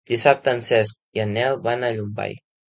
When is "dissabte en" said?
0.11-0.63